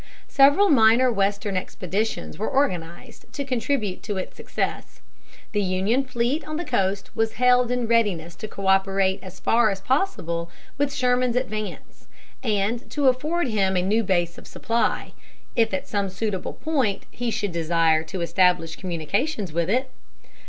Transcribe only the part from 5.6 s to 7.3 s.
Union fleet on the coast